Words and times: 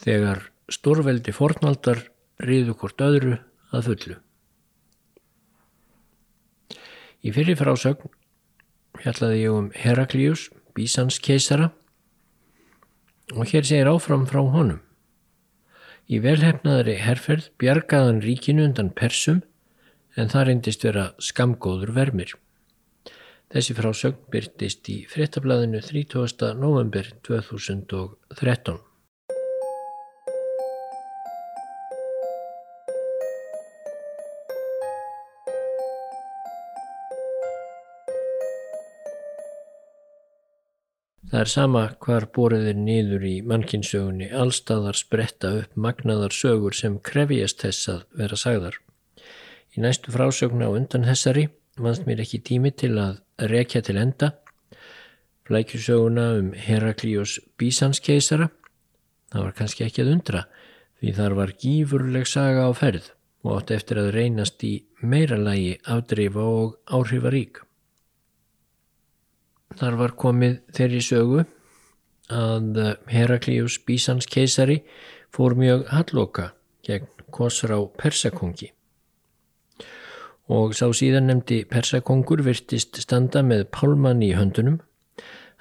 þegar 0.00 0.46
stórveldi 0.70 1.34
fornaldar 1.34 2.06
riðu 2.40 2.76
hvort 2.80 3.02
öðru 3.04 3.36
að 3.74 3.88
fullu. 3.90 4.16
Í 7.20 7.32
fyrir 7.36 7.58
frásögn 7.60 8.08
fjallaði 9.00 9.42
ég 9.42 9.56
um 9.56 9.68
Heraklius, 9.76 10.48
Bísans 10.74 11.18
keisara 11.20 11.70
og 13.36 13.50
hér 13.50 13.66
segir 13.66 13.90
áfram 13.90 14.24
frá 14.28 14.40
honum. 14.40 14.80
Í 16.10 16.18
velhefnaðri 16.24 16.96
herferð 17.04 17.50
bjargaðan 17.60 18.22
ríkinu 18.24 18.64
undan 18.66 18.90
persum 18.96 19.44
en 20.18 20.32
það 20.32 20.46
reyndist 20.48 20.86
vera 20.86 21.10
skamgóður 21.22 21.92
vermir. 21.94 22.34
Þessi 23.50 23.76
frásögn 23.76 24.18
byrtist 24.32 24.88
í 24.90 25.02
frettablaðinu 25.10 25.82
30. 25.82 26.54
november 26.58 27.12
2013. 27.26 28.89
Það 41.30 41.40
er 41.40 41.50
sama 41.50 41.80
hvar 42.02 42.24
bóriðir 42.34 42.78
nýður 42.82 43.24
í 43.28 43.36
mannkinsögunni 43.46 44.32
allstaðar 44.34 44.96
spretta 44.98 45.52
upp 45.60 45.76
magnaðar 45.78 46.34
sögur 46.34 46.74
sem 46.74 46.96
krefjast 47.06 47.62
þess 47.62 47.90
að 47.92 48.00
vera 48.18 48.38
sagðar. 48.40 48.78
Í 49.78 49.84
næstu 49.84 50.10
frásögna 50.10 50.66
á 50.66 50.74
undan 50.74 51.06
þessari 51.06 51.46
vannst 51.78 52.08
mér 52.08 52.24
ekki 52.24 52.42
tími 52.50 52.74
til 52.74 52.96
að 52.98 53.20
rekja 53.52 53.84
til 53.86 54.00
enda 54.02 54.32
flækjusöguna 55.46 56.26
um 56.40 56.50
Heraklios 56.66 57.38
Bísanskeisara. 57.58 58.50
Það 59.30 59.46
var 59.46 59.56
kannski 59.62 59.86
ekki 59.86 60.02
að 60.02 60.14
undra 60.16 60.44
því 60.98 61.16
þar 61.22 61.38
var 61.38 61.56
gífurleg 61.62 62.26
saga 62.26 62.66
á 62.66 62.74
ferð 62.74 63.12
og 63.46 63.60
átt 63.60 63.76
eftir 63.78 64.02
að 64.02 64.12
reynast 64.18 64.66
í 64.66 64.80
meira 64.98 65.38
lægi 65.38 65.76
afdreifa 65.86 66.42
og 66.42 66.78
áhrifarík. 66.90 67.62
Þar 69.78 69.96
var 70.00 70.16
komið 70.18 70.58
þeirri 70.74 71.00
sögu 71.04 71.44
að 72.30 72.82
Heraklius 73.10 73.78
Bísans 73.86 74.26
keisari 74.30 74.80
fór 75.34 75.54
mjög 75.58 75.86
halloka 75.94 76.50
gegn 76.86 77.08
Kosrá 77.30 77.78
Persakongi 77.98 78.72
og 80.50 80.74
sá 80.74 80.88
síðan 80.96 81.28
nefndi 81.30 81.62
Persakongur 81.70 82.42
virtist 82.42 82.98
standa 83.04 83.42
með 83.46 83.68
pálmann 83.70 84.22
í 84.26 84.32
höndunum. 84.34 84.80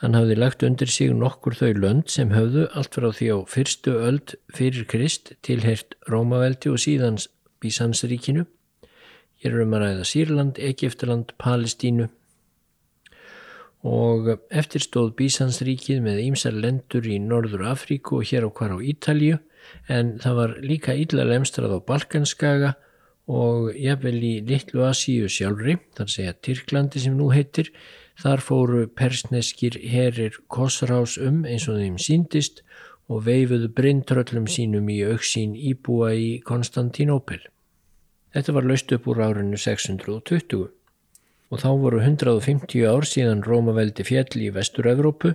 Hann 0.02 0.16
hafði 0.18 0.38
lagt 0.40 0.64
undir 0.66 0.90
sig 0.90 1.12
nokkur 1.14 1.54
þau 1.60 1.74
lönd 1.78 2.10
sem 2.10 2.32
höfðu 2.34 2.66
allt 2.74 2.96
frá 2.98 3.12
því 3.14 3.28
á 3.36 3.38
fyrstu 3.54 3.94
öld 4.10 4.34
fyrir 4.56 4.88
Krist 4.90 5.36
tilhert 5.46 5.94
Rómaveldi 6.10 6.72
og 6.74 6.82
síðans 6.82 7.28
Bísansríkinu. 7.62 8.48
Hér 9.44 9.60
erum 9.60 9.76
að 9.78 9.84
ræða 9.84 10.08
Sýrland, 10.10 10.58
Egiptaland, 10.58 11.36
Palestínu 11.38 12.10
og 13.88 14.28
eftir 14.50 14.84
stóð 14.84 15.14
Bísansríkið 15.20 16.02
með 16.04 16.24
ýmsar 16.26 16.56
lendur 16.56 17.06
í 17.08 17.20
Norður 17.24 17.70
Afríku 17.72 18.20
og 18.20 18.28
hér 18.28 18.48
á 18.48 18.50
hvar 18.52 18.76
á 18.76 18.78
Ítalju 18.84 19.40
en 19.88 20.18
það 20.20 20.36
var 20.42 20.56
líka 20.64 20.96
illa 20.96 21.24
lemstrað 21.28 21.78
á 21.78 21.88
Balkanskaga 21.88 22.74
og 23.30 23.76
jafnvel 23.78 24.18
í 24.26 24.34
Littlu 24.42 24.84
Asíu 24.88 25.30
sjálfri, 25.30 25.78
þar 25.96 26.10
segja 26.10 26.34
Tyrklandi 26.34 27.04
sem 27.04 27.16
nú 27.16 27.30
heitir, 27.30 27.70
þar 28.20 28.42
fóru 28.42 28.88
persneskir 28.90 29.78
herir 29.86 30.40
Kosrás 30.50 31.20
um 31.22 31.46
eins 31.46 31.70
og 31.70 31.78
þeim 31.80 32.00
síndist 32.02 32.64
og 33.10 33.24
veifuðu 33.30 33.70
brindtröllum 33.78 34.50
sínum 34.50 34.90
í 34.90 35.00
auksín 35.06 35.56
íbúa 35.56 36.12
í 36.18 36.30
Konstantínópil. 36.46 37.42
Þetta 38.34 38.54
var 38.58 38.68
laust 38.70 38.92
upp 38.94 39.08
úr 39.10 39.24
árinu 39.26 39.58
620 39.58 40.68
og 41.50 41.64
þá 41.64 41.70
voru 41.82 42.02
150 42.04 42.86
ár 42.90 43.08
síðan 43.10 43.44
Rómaveldi 43.46 44.06
fjall 44.06 44.38
í 44.38 44.52
Vestur-Evrópu. 44.54 45.34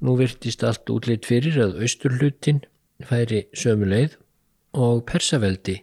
Nú 0.00 0.16
virtist 0.16 0.64
allt 0.64 0.88
útlitt 0.92 1.28
fyrir 1.28 1.58
að 1.60 1.82
austurlutin 1.84 2.62
færi 3.04 3.44
sömu 3.56 3.88
leið 3.90 4.16
og 4.80 5.04
Persaveldi 5.08 5.80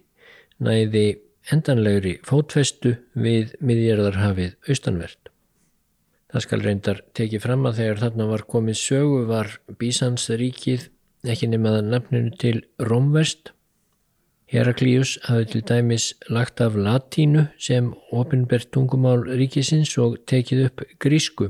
næði 0.64 1.06
endanlegri 1.54 2.18
fótfestu 2.26 2.96
við 3.16 3.54
miðjarðarhafið 3.62 4.56
austanvert. 4.68 5.32
Það 6.28 6.44
skal 6.44 6.64
reyndar 6.66 7.04
tekið 7.16 7.44
fram 7.46 7.68
að 7.70 7.82
þegar 7.82 8.02
þarna 8.04 8.30
var 8.34 8.44
komið 8.52 8.80
sögu 8.82 9.20
var 9.30 9.54
Bísans 9.80 10.28
ríkið 10.34 10.90
ekki 11.28 11.50
nefnaða 11.52 11.86
nafninu 11.86 12.34
til 12.42 12.58
Rómverst 12.84 13.54
Heraklíus 14.48 15.18
hafði 15.28 15.48
til 15.52 15.64
dæmis 15.68 16.04
lagt 16.32 16.62
af 16.64 16.78
latínu 16.80 17.50
sem 17.60 17.90
ofinbert 18.16 18.70
tungumál 18.72 19.26
ríkisins 19.28 19.98
og 20.00 20.22
tekið 20.30 20.62
upp 20.70 20.84
grísku 21.04 21.50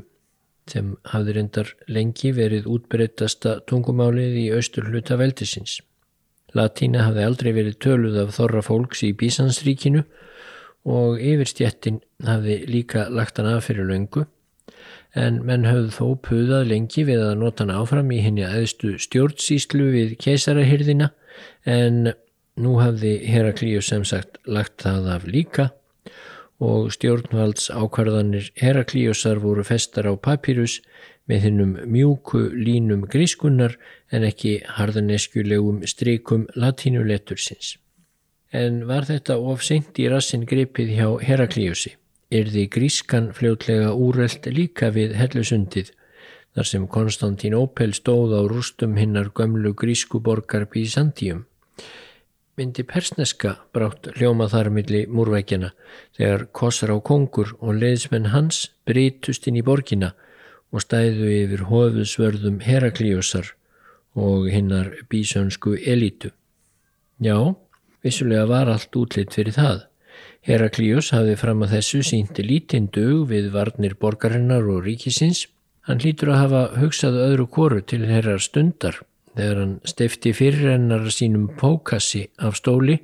sem 0.68 0.96
hafði 1.12 1.36
reyndar 1.38 1.70
lengi 1.88 2.32
verið 2.36 2.66
útbreytasta 2.74 3.60
tungumálið 3.70 4.40
í 4.42 4.48
austur 4.58 4.90
hluta 4.90 5.18
veldisins. 5.20 5.78
Latína 6.58 7.06
hafði 7.06 7.28
aldrei 7.28 7.52
verið 7.54 7.78
töluð 7.86 8.18
af 8.24 8.34
þorra 8.40 8.64
fólks 8.66 9.06
í 9.06 9.14
Bísansríkinu 9.14 10.04
og 10.88 11.22
yfirstjettin 11.22 12.02
hafði 12.26 12.62
líka 12.72 13.08
lagt 13.14 13.38
hann 13.38 13.52
af 13.52 13.68
fyrir 13.70 13.88
löngu 13.92 14.26
en 15.18 15.42
menn 15.46 15.68
hafði 15.70 15.94
þó 15.96 16.06
puðað 16.26 16.70
lengi 16.72 17.04
við 17.08 17.24
að 17.30 17.40
nota 17.44 17.66
hann 17.66 17.78
áfram 17.78 18.10
í 18.16 18.24
henni 18.26 18.46
aðstu 18.48 18.96
stjórnsýslu 19.02 19.92
við 19.94 20.16
keisarahyrðina 20.24 21.12
en 21.70 22.16
Nú 22.58 22.80
hafði 22.82 23.20
Heraklíus 23.30 23.92
sem 23.92 24.06
sagt 24.08 24.40
lagt 24.50 24.82
það 24.82 25.12
af 25.14 25.26
líka 25.30 25.68
og 26.58 26.90
stjórnvalds 26.96 27.70
ákvarðanir 27.70 28.50
Heraklíusar 28.58 29.38
voru 29.44 29.66
festar 29.68 30.10
á 30.10 30.14
papírus 30.18 30.80
með 31.30 31.44
hinnum 31.44 31.74
mjúku 31.86 32.48
línum 32.56 33.04
grískunnar 33.12 33.76
en 34.10 34.26
ekki 34.26 34.56
harðaneskjulegum 34.78 35.84
strykum 35.86 36.48
latínulettursins. 36.56 37.76
En 38.50 38.86
var 38.88 39.06
þetta 39.06 39.38
ofsengt 39.38 40.00
í 40.00 40.08
rassin 40.10 40.48
gripið 40.50 40.96
hjá 40.98 41.08
Heraklíusi? 41.28 41.94
Er 42.32 42.50
því 42.50 42.64
grískan 42.74 43.30
fljótlega 43.36 43.92
úrreld 43.94 44.48
líka 44.52 44.90
við 44.96 45.14
hellusundið 45.20 45.94
þar 46.58 46.68
sem 46.72 46.88
Konstantín 46.90 47.54
Opel 47.54 47.94
stóð 47.94 48.34
á 48.34 48.42
rústum 48.50 48.98
hinnar 48.98 49.30
gömlu 49.36 49.76
grískuborgar 49.78 50.66
Byzantium? 50.74 51.46
Myndi 52.58 52.82
persneska 52.90 53.52
brátt 53.74 54.08
hljóma 54.18 54.48
þar 54.50 54.72
milli 54.74 55.04
múrvækjana 55.14 55.68
þegar 56.18 56.46
Kossar 56.58 56.90
á 56.90 56.98
kongur 57.06 57.52
og 57.62 57.78
leiðsmenn 57.78 58.32
hans 58.34 58.64
breytust 58.90 59.46
inn 59.50 59.60
í 59.60 59.66
borgina 59.66 60.16
og 60.74 60.82
stæðu 60.82 61.28
yfir 61.36 61.68
hofuðsvörðum 61.70 62.58
Heraklíosar 62.66 63.52
og 64.18 64.48
hinnar 64.50 64.90
bísönsku 65.12 65.76
elitu. 65.86 66.32
Já, 67.22 67.54
vissulega 68.02 68.48
var 68.50 68.72
allt 68.74 68.98
útlitt 68.98 69.38
fyrir 69.38 69.54
það. 69.54 69.84
Heraklíos 70.48 71.12
hafði 71.14 71.36
fram 71.38 71.62
að 71.62 71.76
þessu 71.76 72.02
sínti 72.10 72.46
lítinn 72.46 72.90
dög 72.90 73.28
við 73.30 73.52
varnir 73.54 73.94
borgarinnar 74.02 74.66
og 74.66 74.82
ríkisins. 74.88 75.46
Hann 75.86 76.02
hlýtur 76.02 76.34
að 76.34 76.42
hafa 76.42 76.64
hugsað 76.82 77.22
öðru 77.22 77.48
koru 77.54 77.84
til 77.86 78.02
herrar 78.10 78.42
stundar 78.42 78.98
þegar 79.38 79.62
hann 79.62 79.78
stifti 79.86 80.34
fyrirrennar 80.34 81.06
sínum 81.14 81.52
Fókassi 81.60 82.26
af 82.42 82.58
stóli 82.58 82.98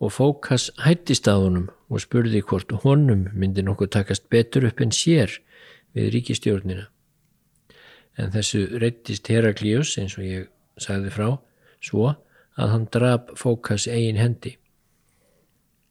og 0.00 0.12
Fókass 0.16 0.70
hættist 0.84 1.28
að 1.28 1.42
honum 1.46 1.66
og 1.92 2.02
spurði 2.02 2.40
hvort 2.48 2.72
honum 2.84 3.26
myndi 3.36 3.64
nokkuð 3.64 3.92
takast 3.98 4.30
betur 4.32 4.66
upp 4.70 4.80
en 4.80 4.94
sér 4.96 5.38
við 5.94 6.10
ríkistjórnina. 6.16 6.88
En 8.16 8.30
þessu 8.32 8.64
reyttist 8.80 9.28
Heraklíus, 9.28 9.96
eins 9.98 10.16
og 10.18 10.24
ég 10.24 10.48
sagði 10.80 11.12
frá, 11.12 11.28
svo 11.82 12.14
að 12.56 12.72
hann 12.72 12.88
drap 12.94 13.34
Fókass 13.38 13.88
eigin 13.90 14.20
hendi. 14.20 14.56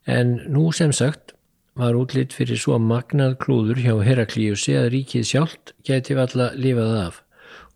En 0.07 0.39
nú 0.51 0.71
sem 0.75 0.91
sagt 0.95 1.35
var 1.79 1.95
útlitt 1.97 2.33
fyrir 2.35 2.59
svo 2.59 2.79
magnað 2.79 3.37
klúður 3.43 3.81
hjá 3.83 3.93
Heraklíusi 4.07 4.75
að 4.79 4.89
ríkið 4.97 5.29
sjálft 5.29 5.75
geti 5.85 6.17
valla 6.17 6.51
lifað 6.57 6.97
af 7.03 7.22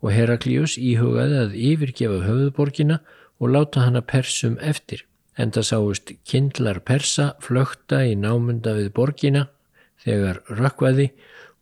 og 0.02 0.14
Heraklíus 0.14 0.76
íhugaði 0.78 1.38
að 1.42 1.56
yfirgefa 1.58 2.20
höfuðborgina 2.26 3.00
og 3.38 3.54
láta 3.54 3.86
hana 3.86 4.02
persum 4.02 4.58
eftir. 4.62 5.04
Enda 5.38 5.62
sáist 5.62 6.12
kindlar 6.26 6.80
persa 6.82 7.32
flökta 7.42 8.02
í 8.06 8.14
námunda 8.18 8.74
við 8.78 8.92
borgina 8.94 9.46
þegar 10.02 10.42
rökkvaði 10.50 11.10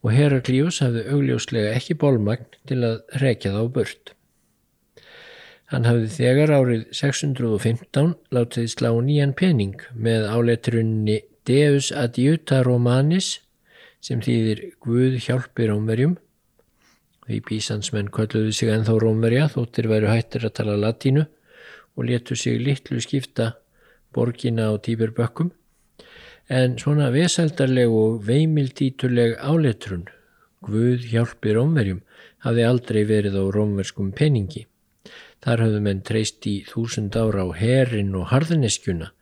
og 0.04 0.12
Heraklíus 0.16 0.80
hafði 0.84 1.06
augljóslega 1.12 1.72
ekki 1.76 1.96
bólmagn 2.00 2.46
til 2.68 2.82
að 2.86 3.00
rekja 3.22 3.52
þá 3.56 3.62
burt. 3.72 4.12
Hann 5.72 5.88
hafði 5.88 6.12
þegar 6.14 6.52
árið 6.60 6.84
615 6.94 8.12
látið 8.32 8.68
slá 8.70 8.92
nýjan 9.02 9.34
pening 9.36 9.80
með 9.92 10.28
áletrunni 10.30 11.22
Deus 11.46 11.90
adiuta 11.90 12.60
Romanis 12.66 13.40
sem 14.04 14.22
þýðir 14.22 14.62
Guð 14.82 15.18
hjálpir 15.24 15.72
ámverjum 15.74 16.14
Því 17.26 17.40
bísansmenn 17.48 18.10
kölluðu 18.14 18.52
sig 18.54 18.70
enþá 18.70 18.98
rómverja 19.02 19.46
þóttir 19.54 19.90
væru 19.90 20.10
hættir 20.12 20.46
að 20.46 20.56
tala 20.60 20.76
latínu 20.78 21.26
og 21.96 22.04
letu 22.06 22.36
sig 22.38 22.60
litlu 22.62 23.00
skipta 23.02 23.52
borgina 24.14 24.70
á 24.70 24.74
Tíberbökkum 24.78 25.50
en 26.48 26.76
svona 26.78 27.10
veseldarleg 27.10 27.90
og 27.90 28.22
veimildíturleg 28.28 29.34
áletrun 29.42 30.06
Guð 30.66 31.04
hjálpi 31.12 31.52
rómverjum 31.54 32.00
hafði 32.46 32.64
aldrei 32.66 33.02
verið 33.06 33.36
á 33.38 33.44
rómverskum 33.54 34.08
peningi. 34.16 34.64
Þar 35.44 35.62
hafðu 35.62 35.82
menn 35.84 36.00
treyst 36.06 36.46
í 36.50 36.56
þúsund 36.66 37.16
ára 37.18 37.44
á 37.46 37.48
herin 37.60 38.14
og 38.18 38.30
harðineskjuna 38.32 39.12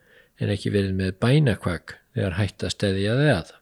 en 0.41 0.53
ekki 0.55 0.73
verið 0.73 0.95
með 1.01 1.19
bænakvak 1.21 1.99
þegar 2.15 2.39
hætt 2.39 2.65
að 2.65 2.75
stæðja 2.77 3.19
það. 3.21 3.53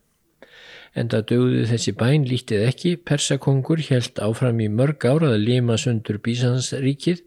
En 0.92 1.08
það 1.08 1.24
dögðu 1.30 1.62
þessi 1.70 1.94
bæn 1.96 2.26
lítið 2.28 2.66
ekki, 2.66 2.90
persakongur 3.00 3.80
helt 3.88 4.20
áfram 4.20 4.60
í 4.60 4.68
mörg 4.68 5.06
árað 5.08 5.38
að 5.38 5.46
lima 5.46 5.78
sundur 5.80 6.18
Bísansríkið 6.20 7.22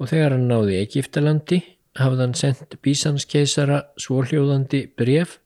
og 0.00 0.08
þegar 0.08 0.36
hann 0.36 0.48
náði 0.48 0.78
Egiptalandi 0.80 1.60
hafði 2.00 2.24
hann 2.24 2.36
sendt 2.38 2.78
Bísanskeisara 2.80 3.82
svóljóðandi 4.00 4.86
bref 4.96 5.38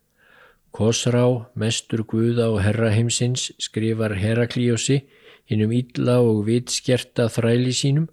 Kosrá, 0.75 1.51
mestur 1.55 2.03
Guða 2.03 2.49
og 2.51 2.61
herra 2.65 2.91
heimsins 2.95 3.53
skrifar 3.63 4.17
Heraklíosi 4.19 5.05
hinnum 5.51 5.75
illa 5.77 6.21
og 6.23 6.45
vitskerta 6.49 7.29
þræli 7.31 7.75
sínum 7.75 8.09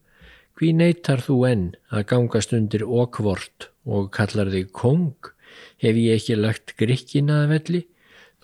hví 0.59 0.73
neytar 0.77 1.23
þú 1.25 1.37
enn 1.49 1.67
að 1.89 2.07
gangast 2.11 2.53
undir 2.57 2.83
okkvort 2.85 3.71
og 3.85 4.11
kallar 4.13 4.51
þig 4.53 4.69
kong 4.77 5.31
hef 5.81 5.97
ég 5.97 6.19
ekki 6.19 6.37
lagt 6.37 6.75
grikkin 6.77 7.31
að 7.33 7.47
velli 7.55 7.81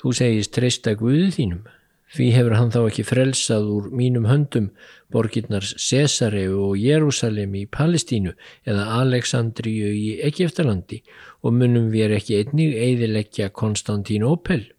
þú 0.02 0.14
segist 0.16 0.54
treysta 0.56 0.96
Guðu 1.00 1.32
þínum 1.36 1.66
Því 2.08 2.28
hefur 2.32 2.54
hann 2.56 2.70
þá 2.72 2.80
ekki 2.86 3.04
frelsað 3.04 3.66
úr 3.68 3.88
mínum 3.92 4.28
höndum 4.30 4.70
borginnars 5.12 5.74
Cesare 5.84 6.46
og 6.56 6.78
Jérúsalem 6.80 7.56
í 7.60 7.66
Palestínu 7.68 8.32
eða 8.64 8.86
Aleksandríu 9.02 9.90
í 9.92 10.06
Egeftalandi 10.30 11.02
og 11.44 11.58
munum 11.60 11.90
við 11.92 12.16
ekki 12.16 12.40
einnig 12.40 12.78
eidilegja 12.80 13.50
Konstantín 13.52 14.24
Opel. 14.24 14.70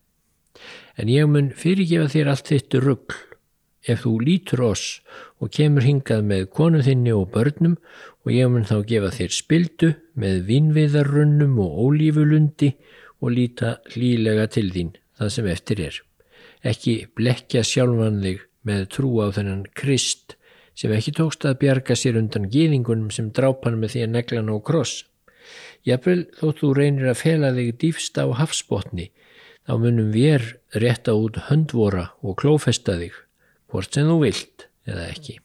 En 0.97 1.12
ég 1.12 1.29
mun 1.29 1.50
fyrirgefa 1.53 2.09
þér 2.14 2.31
allt 2.32 2.49
þitt 2.49 2.76
ruggl 2.81 3.19
ef 3.88 4.06
þú 4.06 4.14
lítur 4.25 4.64
oss 4.71 4.87
og 5.38 5.53
kemur 5.55 5.85
hingað 5.85 6.25
með 6.32 6.47
konu 6.56 6.81
þinni 6.85 7.12
og 7.12 7.29
börnum 7.37 7.76
og 8.25 8.32
ég 8.32 8.49
mun 8.53 8.64
þá 8.69 8.81
gefa 8.88 9.12
þér 9.19 9.37
spildu 9.37 9.93
með 10.17 10.41
vinviðarrunnum 10.49 11.61
og 11.61 11.76
ólífulundi 11.85 12.73
og 13.21 13.37
líta 13.37 13.76
hlýlega 13.93 14.49
til 14.56 14.73
þín 14.73 14.97
það 15.19 15.35
sem 15.35 15.50
eftir 15.53 15.82
er 15.88 16.05
ekki 16.67 16.94
blekja 17.17 17.62
sjálfan 17.67 18.23
þig 18.23 18.43
með 18.67 18.85
trú 18.94 19.12
á 19.23 19.26
þennan 19.35 19.67
krist 19.79 20.35
sem 20.79 20.93
ekki 20.94 21.15
tókst 21.17 21.47
að 21.49 21.59
bjarga 21.62 21.97
sér 21.99 22.19
undan 22.20 22.49
gýðingunum 22.53 23.11
sem 23.15 23.31
drápan 23.35 23.79
með 23.81 23.94
því 23.94 24.05
að 24.05 24.12
negla 24.15 24.43
ná 24.47 24.55
kross. 24.62 25.05
Jafnvel 25.87 26.26
þótt 26.38 26.62
þú 26.62 26.73
reynir 26.76 27.11
að 27.11 27.20
fela 27.23 27.53
þig 27.56 27.73
dýfst 27.82 28.19
á 28.20 28.26
hafsbótni, 28.38 29.09
þá 29.67 29.73
munum 29.82 30.12
við 30.15 30.53
rétta 30.75 31.15
út 31.19 31.38
höndvora 31.49 32.11
og 32.23 32.38
klófesta 32.43 32.99
þig, 33.00 33.14
hvort 33.71 33.94
sem 33.94 34.06
þú 34.06 34.19
vilt 34.23 34.69
eða 34.87 35.09
ekki. 35.09 35.38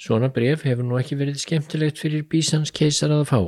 Svona 0.00 0.30
bref 0.34 0.64
hefur 0.66 0.86
nú 0.86 0.98
ekki 0.98 1.18
verið 1.18 1.38
skemmtilegt 1.42 2.00
fyrir 2.02 2.26
bísans 2.30 2.74
keisar 2.74 3.14
að 3.14 3.28
fá 3.30 3.40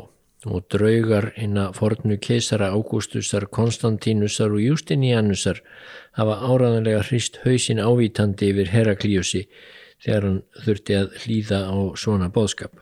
og 0.45 0.67
draugar 0.71 1.31
hinn 1.39 1.57
að 1.59 1.79
fornu 1.79 2.19
keisara 2.23 2.69
Ágústusar, 2.75 3.49
Konstantínusar 3.49 4.53
og 4.53 4.61
Justinianusar 4.61 5.63
hafa 6.19 6.37
áraðanlega 6.45 7.05
hrist 7.09 7.41
hausin 7.45 7.81
ávítandi 7.81 8.51
yfir 8.53 8.71
Heraklíusi 8.75 9.47
þegar 10.05 10.27
hann 10.29 10.43
þurfti 10.65 10.99
að 10.99 11.17
hlýða 11.23 11.63
á 11.73 11.77
svona 11.97 12.29
bóðskap. 12.33 12.77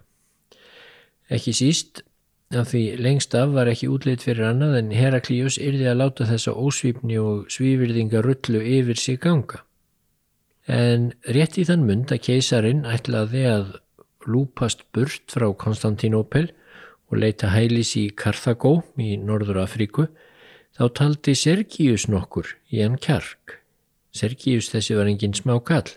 Ekki 1.31 1.55
síst 1.57 2.03
af 2.55 2.73
því 2.73 2.83
lengst 3.03 3.35
af 3.39 3.55
var 3.55 3.71
ekki 3.71 3.89
útleitt 3.91 4.27
fyrir 4.27 4.49
annað 4.51 4.77
en 4.81 4.91
Heraklíus 4.95 5.57
yrði 5.63 5.89
að 5.91 6.01
láta 6.03 6.27
þessa 6.29 6.53
ósvífni 6.59 7.17
og 7.23 7.47
svífyrðinga 7.55 8.23
rullu 8.25 8.61
yfir 8.61 9.01
sig 9.01 9.23
ganga. 9.23 9.63
En 10.67 11.13
rétt 11.29 11.59
í 11.61 11.65
þann 11.69 11.87
mund 11.87 12.13
að 12.13 12.23
keisarin 12.29 12.85
ætlaði 12.89 13.47
að 13.51 13.73
lúpast 14.27 14.85
burt 14.97 15.33
frá 15.33 15.51
Konstantínópel 15.61 16.49
og 17.11 17.21
leita 17.21 17.51
hælis 17.53 17.95
í 18.01 18.09
Karthagó 18.17 18.79
í 19.01 19.15
Norður 19.21 19.63
Afríku, 19.65 20.09
þá 20.75 20.85
taldi 20.99 21.35
Sergius 21.39 22.09
nokkur 22.11 22.55
í 22.73 22.83
hann 22.83 22.99
kjark. 22.99 23.61
Sergius 24.15 24.71
þessi 24.73 24.97
var 24.99 25.11
engin 25.11 25.37
smá 25.37 25.57
kall, 25.67 25.97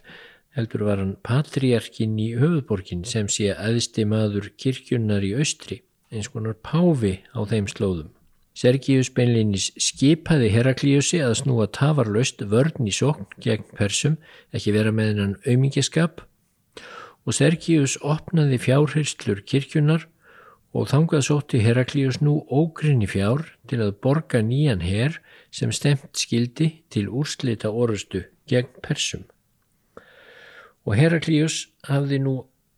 heldur 0.57 0.87
var 0.87 1.01
hann 1.01 1.15
patriarkin 1.25 2.17
í 2.19 2.31
höfuborgin 2.37 3.05
sem 3.05 3.29
sé 3.29 3.53
aðsti 3.53 4.07
maður 4.09 4.51
kirkjunnar 4.57 5.25
í 5.25 5.33
austri, 5.37 5.81
eins 6.11 6.29
konar 6.33 6.57
páfi 6.65 7.19
á 7.33 7.39
þeim 7.45 7.69
slóðum. 7.69 8.13
Sergius 8.57 9.11
beinleinis 9.13 9.67
skipaði 9.77 10.47
Heraklíusi 10.49 11.19
að 11.21 11.35
snúa 11.43 11.67
tafarlaust 11.69 12.41
vörn 12.49 12.87
í 12.89 12.93
sókn 12.95 13.27
gegn 13.43 13.67
persum, 13.77 14.15
ekki 14.49 14.73
vera 14.73 14.89
með 14.89 15.11
hennan 15.11 15.35
aumingiskap 15.45 16.23
og 17.27 17.35
Sergius 17.35 17.97
opnaði 18.01 18.57
fjárhyrslur 18.63 19.43
kirkjunnar 19.45 20.07
og 20.75 20.89
þangað 20.91 21.23
sótti 21.27 21.61
Heraklíus 21.63 22.19
nú 22.21 22.41
ógrinni 22.51 23.07
fjár 23.09 23.45
til 23.69 23.79
að 23.85 23.95
borga 24.03 24.41
nýjan 24.43 24.83
herr 24.83 25.19
sem 25.51 25.71
stemt 25.71 26.17
skildi 26.19 26.83
til 26.93 27.07
úrslita 27.07 27.71
orustu 27.71 28.25
gegn 28.49 28.81
persum. 28.83 29.23
Og 30.87 30.95
Heraklíus 30.99 31.67
hafði 31.87 32.19
nú 32.23 32.35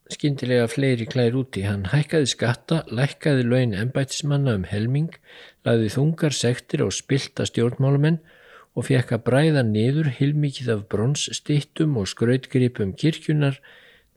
skindilega 0.09 0.68
fleiri 0.69 1.06
klær 1.09 1.38
úti. 1.38 1.63
Hann 1.65 1.89
hækkaði 1.91 2.31
skatta, 2.31 2.81
lækkaði 2.89 3.45
laun 3.45 3.75
ennbætismanna 3.77 4.56
um 4.57 4.65
helming, 4.69 5.13
laði 5.65 5.92
þungar 5.94 6.33
sektir 6.33 6.85
á 6.85 6.89
spilta 6.94 7.45
stjórnmálumenn 7.50 8.21
og 8.77 8.88
fekk 8.89 9.13
að 9.18 9.25
bræða 9.27 9.65
niður 9.68 10.09
hilmikið 10.18 10.74
af 10.75 10.88
bronsstittum 10.94 11.97
og 12.01 12.09
skrautgripum 12.09 12.95
kirkjunar 12.97 13.59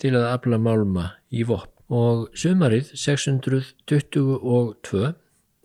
til 0.01 0.15
að 0.17 0.29
afla 0.31 0.61
málma 0.61 1.07
í 1.33 1.45
vopp 1.49 1.72
og 1.93 2.31
sömarið 2.39 2.95
622 2.97 5.13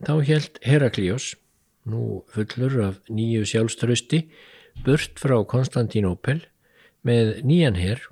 þá 0.03 0.13
helt 0.27 0.59
Herakliós, 0.65 1.35
nú 1.87 2.23
fullur 2.33 2.75
af 2.83 2.97
nýju 3.07 3.45
sjálfströsti, 3.47 4.25
burt 4.83 5.15
frá 5.21 5.39
Konstantínópel 5.47 6.43
með 7.07 7.39
nýjan 7.47 7.79
herr 7.79 8.03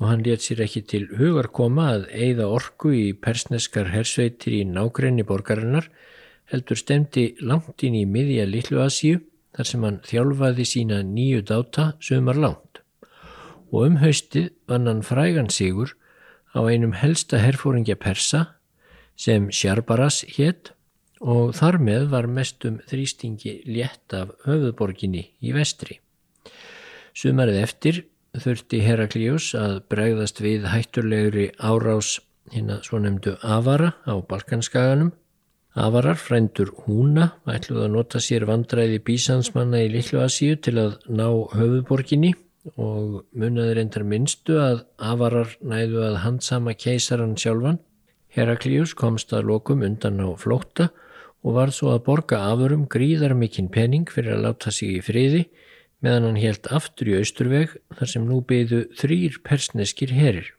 og 0.00 0.08
hann 0.08 0.24
let 0.24 0.42
sér 0.42 0.64
ekki 0.64 0.82
til 0.88 1.06
hugar 1.20 1.50
koma 1.54 1.90
að 1.94 2.08
eigða 2.10 2.48
orku 2.50 2.90
í 2.96 3.12
persneskar 3.14 3.92
hersveitir 3.92 4.52
í 4.56 4.64
nákrenni 4.66 5.22
borgarinnar, 5.28 5.86
heldur 6.50 6.78
stemdi 6.80 7.36
langt 7.44 7.84
inn 7.86 7.94
í 7.94 8.06
miðja 8.08 8.48
Lillu 8.48 8.80
Asíu 8.82 9.20
þar 9.54 9.66
sem 9.68 9.84
hann 9.86 10.00
þjálfaði 10.08 10.64
sína 10.66 11.02
nýju 11.06 11.44
dáta 11.46 11.92
sömar 12.02 12.40
langt. 12.40 12.82
Og 13.70 13.86
um 13.86 13.96
haustið 14.02 14.50
vann 14.66 14.88
hann 14.88 15.04
frægan 15.06 15.52
sigur 15.52 15.94
á 16.56 16.60
einum 16.66 16.94
helsta 16.96 17.40
herfóringja 17.42 17.96
Persa 18.00 18.44
sem 19.20 19.50
Sjarbaras 19.54 20.22
hétt 20.36 20.72
og 21.20 21.52
þar 21.58 21.78
með 21.84 22.06
var 22.14 22.28
mestum 22.30 22.78
þrýstingi 22.88 23.60
létt 23.68 24.14
af 24.16 24.32
höfuðborginni 24.46 25.26
í 25.44 25.52
vestri. 25.52 26.00
Sumarið 27.12 27.60
eftir 27.60 28.02
þurfti 28.40 28.80
Heraklíus 28.86 29.52
að 29.58 29.80
bregðast 29.92 30.40
við 30.40 30.68
hætturlegri 30.70 31.50
árás 31.58 32.18
hinn 32.54 32.70
að 32.72 32.84
svo 32.86 33.00
nefndu 33.02 33.36
Avara 33.42 33.94
á 34.06 34.14
Balkanskaganum. 34.22 35.12
Avarar, 35.78 36.18
frændur 36.18 36.72
húna, 36.82 37.28
ætluð 37.46 37.84
að 37.84 37.92
nota 37.94 38.18
sér 38.18 38.42
vandræði 38.48 38.98
bísansmanna 39.06 39.84
í 39.84 39.90
Lillu 39.92 40.18
Asíu 40.24 40.56
til 40.58 40.80
að 40.82 40.96
ná 41.06 41.28
höfuðborginni 41.54 42.32
og 42.76 43.24
munaður 43.32 43.80
endar 43.82 44.04
minnstu 44.06 44.58
að 44.60 44.84
avarar 44.98 45.56
næðu 45.62 46.04
að 46.06 46.20
handsama 46.24 46.74
keisaran 46.74 47.36
sjálfan. 47.40 47.80
Heraklius 48.30 48.94
komst 48.94 49.32
að 49.34 49.48
lokum 49.50 49.82
undan 49.82 50.22
á 50.22 50.30
flótta 50.38 50.90
og 51.42 51.56
var 51.56 51.72
svo 51.74 51.94
að 51.94 52.04
borga 52.06 52.38
afurum 52.52 52.86
gríðar 52.90 53.34
mikinn 53.34 53.70
pening 53.72 54.06
fyrir 54.10 54.36
að 54.36 54.44
láta 54.46 54.70
sig 54.74 54.98
í 54.98 55.02
friði 55.02 55.42
meðan 56.04 56.28
hann 56.28 56.40
helt 56.40 56.68
aftur 56.72 57.10
í 57.10 57.18
austurveg 57.18 57.76
þar 57.98 58.12
sem 58.12 58.24
nú 58.28 58.40
byðu 58.46 58.86
þrýr 58.96 59.40
persneskir 59.44 60.14
herir. 60.16 60.52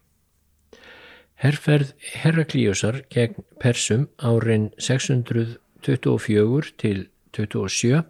Herrferð 1.41 1.95
Herakliusar 2.21 3.01
gegn 3.09 3.45
persum 3.61 4.07
árin 4.21 4.69
624 4.77 6.75
til 6.77 7.07
27 7.33 8.03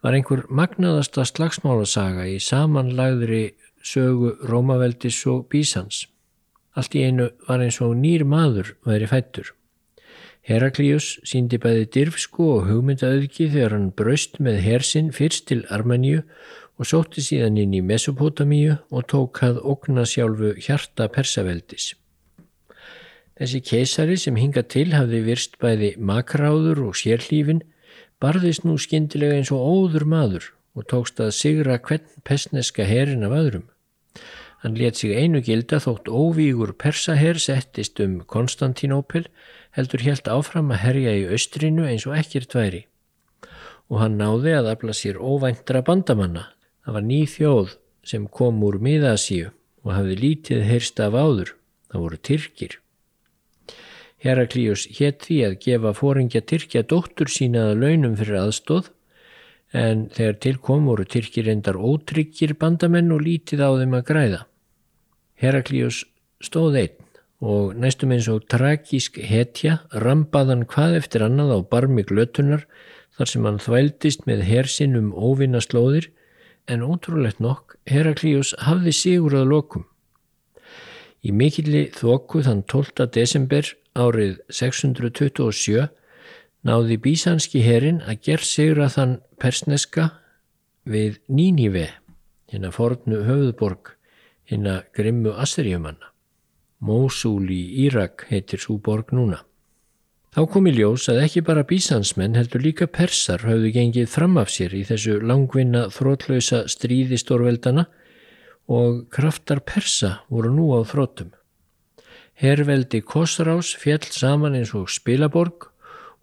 var 0.00 0.16
einhver 0.16 0.46
magnaðasta 0.48 1.26
slagsmálasaga 1.28 2.26
í 2.30 2.38
samanlagðri 2.40 3.44
sögu 3.84 4.34
Rómaveldis 4.48 5.18
og 5.28 5.46
Bísans. 5.52 6.06
Allt 6.76 6.94
í 6.96 7.04
einu 7.04 7.30
var 7.48 7.62
eins 7.64 7.80
og 7.84 7.96
nýr 7.98 8.24
maður 8.24 8.74
væri 8.86 9.08
fættur. 9.10 9.52
Heraklíus 10.46 11.18
síndi 11.28 11.58
bæði 11.60 11.86
dirfsku 11.94 12.46
og 12.56 12.68
hugmyndaauðki 12.70 13.50
þegar 13.52 13.76
hann 13.76 13.90
braust 13.96 14.38
með 14.40 14.62
hersinn 14.64 15.10
fyrst 15.12 15.46
til 15.50 15.62
Armeníu 15.68 16.22
og 16.80 16.88
sótti 16.88 17.20
síðan 17.20 17.58
inn 17.60 17.76
í 17.76 17.82
Mesopotamíu 17.84 18.78
og 18.88 19.04
tók 19.12 19.42
að 19.44 19.60
okna 19.68 20.06
sjálfu 20.08 20.54
hjarta 20.56 21.10
persaveldis. 21.12 21.92
Þessi 23.36 23.60
keisari 23.64 24.16
sem 24.20 24.36
hinga 24.36 24.64
til 24.68 24.90
hafði 24.92 25.20
virst 25.28 25.58
bæði 25.60 25.94
makráður 25.96 26.86
og 26.88 26.96
sérlífin 26.96 27.62
barðist 28.20 28.66
nú 28.68 28.76
skindilega 28.78 29.38
eins 29.40 29.52
og 29.54 29.64
óður 29.64 30.06
maður 30.08 30.50
og 30.76 30.86
tókst 30.92 31.20
að 31.22 31.34
sigra 31.36 31.78
hvern 31.82 32.22
pesneska 32.24 32.84
herin 32.86 33.26
af 33.26 33.34
öðrum. 33.36 33.66
Hann 34.60 34.76
let 34.76 35.00
sig 35.00 35.16
einu 35.16 35.40
gilda 35.40 35.78
þótt 35.80 36.10
óvígur 36.12 36.74
persaher 36.76 37.38
settist 37.40 38.00
um 38.04 38.18
Konstantinópil 38.28 39.24
heldur 39.76 40.04
helt 40.04 40.28
áfram 40.28 40.68
að 40.74 40.82
herja 40.84 41.14
í 41.16 41.22
austrinu 41.32 41.86
eins 41.88 42.04
og 42.08 42.18
ekkert 42.18 42.54
væri. 42.54 42.82
Og 43.88 44.02
hann 44.02 44.18
náði 44.20 44.52
að 44.58 44.68
afla 44.74 44.94
sér 44.94 45.16
óvæntra 45.16 45.80
bandamanna. 45.86 46.50
Það 46.84 46.96
var 46.96 47.06
ný 47.08 47.22
þjóð 47.26 47.72
sem 48.04 48.28
kom 48.28 48.60
úr 48.66 48.76
miðasíu 48.84 49.48
og 49.80 49.96
hafði 49.96 50.20
lítið 50.20 50.68
heyrst 50.68 51.00
af 51.00 51.16
áður. 51.16 51.54
Það 51.90 52.04
voru 52.04 52.20
Tyrkir. 52.28 52.76
Heraklíus 54.20 54.84
hétt 54.98 55.24
því 55.24 55.38
að 55.46 55.58
gefa 55.64 55.92
fóringja 55.96 56.42
Tyrkja 56.44 56.82
dóttur 56.84 57.30
sína 57.32 57.70
að 57.70 57.84
launum 57.84 58.16
fyrir 58.18 58.40
aðstóð 58.42 58.90
en 59.72 60.08
þegar 60.12 60.38
tilkom 60.44 60.88
voru 60.90 61.06
Tyrkir 61.08 61.48
endar 61.48 61.78
ótryggir 61.78 62.56
bandamenn 62.60 63.12
og 63.14 63.22
lítið 63.24 63.62
á 63.64 63.70
þeim 63.80 63.96
að 63.96 64.06
græða. 64.10 64.40
Heraklíus 65.40 66.02
stóð 66.44 66.78
einn 66.82 67.08
og 67.40 67.72
næstum 67.80 68.12
eins 68.12 68.28
og 68.28 68.44
tragísk 68.52 69.16
hetja 69.24 69.78
rampaðan 70.04 70.66
hvað 70.68 70.98
eftir 71.00 71.24
annað 71.24 71.54
á 71.56 71.58
barmi 71.72 72.04
glötunar 72.04 72.66
þar 73.16 73.32
sem 73.32 73.46
hann 73.48 73.60
þvældist 73.62 74.26
með 74.28 74.44
hersinn 74.50 74.98
um 75.00 75.14
óvinna 75.16 75.62
slóðir 75.64 76.10
en 76.68 76.84
ótrúlegt 76.84 77.40
nokk 77.40 77.78
Heraklíus 77.88 78.52
hafði 78.66 78.92
sigur 78.92 79.38
að 79.40 79.48
lokum. 79.54 79.86
Í 81.24 81.32
mikilli 81.32 81.88
þokku 81.96 82.44
þann 82.44 82.66
12. 82.68 83.08
desember 83.16 83.64
árið 83.98 84.38
627 84.52 85.88
náði 86.66 86.98
bísanski 87.00 87.62
herin 87.64 88.00
að 88.04 88.20
ger 88.28 88.44
sigra 88.44 88.88
þann 88.92 89.18
persneska 89.40 90.10
við 90.84 91.20
Nínive, 91.28 91.88
hérna 92.50 92.72
fornu 92.74 93.22
höfðborg, 93.26 93.94
hérna 94.50 94.82
grimmu 94.96 95.34
Assyriumanna. 95.36 96.10
Mósúl 96.80 97.50
í 97.52 97.62
Írak 97.84 98.26
heitir 98.30 98.60
svo 98.60 98.78
borg 98.80 99.12
núna. 99.12 99.42
Þá 100.30 100.44
kom 100.46 100.68
í 100.70 100.72
ljós 100.76 101.08
að 101.10 101.24
ekki 101.24 101.42
bara 101.42 101.66
bísansmenn 101.66 102.36
heldur 102.38 102.62
líka 102.62 102.86
persar 102.86 103.42
hafðu 103.42 103.72
gengið 103.74 104.06
fram 104.08 104.38
af 104.38 104.52
sér 104.54 104.76
í 104.78 104.84
þessu 104.86 105.18
langvinna 105.26 105.88
þrótlausa 105.90 106.62
stríði 106.70 107.18
stórveldana 107.18 107.88
og 108.70 109.08
kraftar 109.10 109.64
persa 109.66 110.20
voru 110.30 110.52
nú 110.54 110.70
á 110.78 110.86
þróttum. 110.86 111.32
Herveldi 112.40 113.02
Kosrás 113.04 113.74
fjall 113.76 114.06
saman 114.16 114.54
eins 114.56 114.70
og 114.72 114.86
spilaborg 114.88 115.66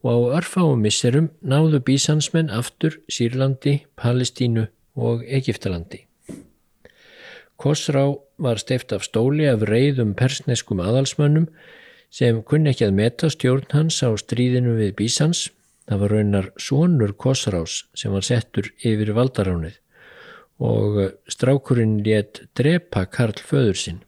og 0.02 0.08
á 0.10 0.18
örfáum 0.40 0.80
misserum 0.82 1.28
náðu 1.46 1.78
bísansmenn 1.86 2.50
aftur 2.50 2.96
Sýrlandi, 3.06 3.84
Palestínu 3.94 4.64
og 4.98 5.22
Egiptalandi. 5.30 6.08
Kosrá 7.62 8.08
var 8.42 8.58
steift 8.58 8.96
af 8.98 9.06
stóli 9.06 9.46
af 9.46 9.68
reyðum 9.70 10.16
persneskum 10.18 10.82
aðalsmönnum 10.82 11.46
sem 12.10 12.42
kunni 12.42 12.74
ekki 12.74 12.88
að 12.88 12.98
meta 12.98 13.30
stjórn 13.30 13.70
hans 13.78 14.02
á 14.02 14.10
stríðinu 14.18 14.74
við 14.82 14.96
bísans. 14.98 15.52
Það 15.86 16.02
var 16.02 16.16
raunar 16.16 16.50
sonur 16.58 17.14
Kosrás 17.14 17.84
sem 17.94 18.10
var 18.10 18.26
settur 18.26 18.74
yfir 18.82 19.14
valdaránið 19.14 19.78
og 20.58 21.00
strákurinn 21.30 22.00
létt 22.02 22.48
drepa 22.58 23.06
Karl 23.06 23.38
föður 23.38 23.78
sinn 23.78 24.02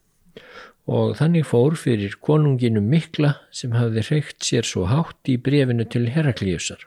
og 0.90 1.18
þannig 1.20 1.46
fór 1.46 1.76
fyrir 1.78 2.16
konunginu 2.26 2.82
mikla 2.82 3.36
sem 3.54 3.76
hafði 3.78 4.04
hreikt 4.08 4.46
sér 4.46 4.66
svo 4.66 4.88
hátt 4.90 5.30
í 5.30 5.38
brefinu 5.38 5.86
til 5.86 6.08
Heraklíusar. 6.10 6.82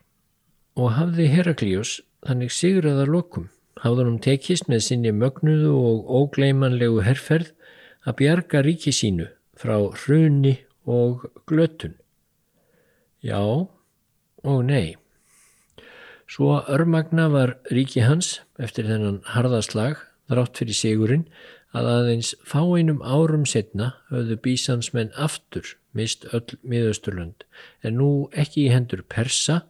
Og 0.74 0.96
hafði 0.96 1.28
Heraklíus 1.30 2.00
þannig 2.26 2.50
sigraðar 2.54 3.12
lokum, 3.12 3.48
hann 3.82 4.18
tekist 4.22 4.68
með 4.70 4.86
sinni 4.88 5.12
mögnuðu 5.14 5.72
og 5.78 6.10
ógleimanlegu 6.18 7.02
herrferð 7.06 7.52
að 8.06 8.18
bjarga 8.18 8.62
ríki 8.66 8.92
sínu 8.94 9.28
frá 9.58 9.78
hruni 9.78 10.58
og 10.86 11.28
glötun. 11.46 11.94
Já 13.22 13.38
og 13.38 14.64
nei. 14.66 14.96
Svo 16.26 16.62
örmagna 16.66 17.28
var 17.30 17.58
ríki 17.70 18.02
hans 18.02 18.40
eftir 18.58 18.88
þennan 18.88 19.20
harðaslag 19.34 20.00
þrátt 20.32 20.58
fyrir 20.58 20.78
sigurinn 20.78 21.26
að 21.72 21.90
aðeins 21.96 22.34
fáeinum 22.44 23.00
árum 23.02 23.44
setna 23.48 23.92
höfðu 24.12 24.38
bísansmenn 24.44 25.12
aftur 25.16 25.74
mist 25.96 26.26
öll 26.32 26.58
miðausturlönd 26.62 27.46
en 27.84 27.98
nú 28.00 28.10
ekki 28.32 28.66
í 28.66 28.72
hendur 28.72 29.04
persa 29.08 29.62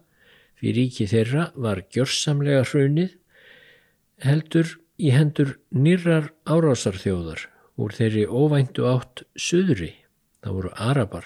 fyrir 0.59 0.79
ríki 0.79 1.07
þeirra 1.11 1.49
var 1.55 1.83
gjörsamlega 1.95 2.63
hrunið 2.69 3.15
heldur 4.23 4.77
í 4.99 5.11
hendur 5.15 5.57
nýrar 5.73 6.31
árásarþjóðar 6.47 7.47
úr 7.81 7.95
þeirri 7.95 8.25
óvæntu 8.29 8.85
átt 8.87 9.23
söðri, 9.39 9.93
það 10.43 10.57
voru 10.59 10.73
arabar. 10.77 11.25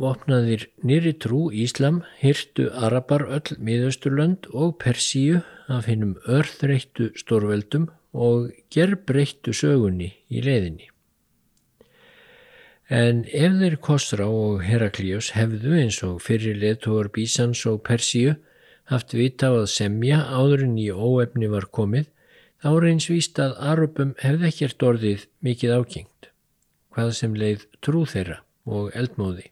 Vopnaðir 0.00 0.68
nýri 0.86 1.12
trú 1.20 1.50
Íslam 1.52 2.00
hyrtu 2.22 2.70
arabar 2.72 3.26
öll 3.36 3.58
miðausturlönd 3.60 4.48
og 4.54 4.78
Persíu 4.80 5.42
af 5.68 5.90
hennum 5.90 6.16
örþreyttu 6.24 7.10
stórveldum 7.20 7.90
og 8.14 8.50
gerbreyttu 8.72 9.52
sögunni 9.52 10.12
í 10.30 10.42
leiðinni. 10.44 10.88
En 12.88 13.24
ef 13.32 13.54
þeir 13.58 13.76
Kosra 13.82 14.26
og 14.30 14.62
Heraklíus 14.62 15.32
hefðu 15.34 15.78
eins 15.80 16.02
og 16.04 16.20
fyrir 16.22 16.58
leðtóar 16.60 17.08
Bísans 17.10 17.64
og 17.66 17.80
Persíu 17.86 18.36
haft 18.92 19.14
vita 19.16 19.48
á 19.50 19.64
að 19.64 19.70
semja 19.72 20.20
áður 20.28 20.66
en 20.66 20.76
í 20.78 20.90
óefni 20.92 21.48
var 21.48 21.66
komið, 21.72 22.10
þá 22.60 22.70
eins 22.90 23.08
víst 23.08 23.40
að 23.40 23.56
Arupum 23.72 24.12
hefði 24.20 24.50
ekkert 24.50 24.84
orðið 24.84 25.26
mikið 25.44 25.74
ágengt, 25.78 26.28
hvað 26.92 27.14
sem 27.18 27.34
leið 27.34 27.66
trú 27.80 28.04
þeirra 28.08 28.42
og 28.64 28.92
eldmóði. 28.96 29.50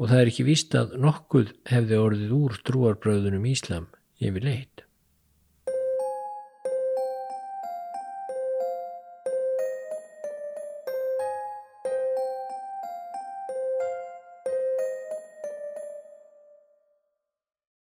Og 0.00 0.08
það 0.10 0.20
er 0.20 0.32
ekki 0.32 0.48
víst 0.48 0.74
að 0.74 0.96
nokkuð 1.04 1.52
hefði 1.70 2.00
orðið 2.00 2.34
úr 2.40 2.56
trúarbröðunum 2.64 3.46
Íslam 3.52 3.86
yfir 4.18 4.48
leitt. 4.48 4.83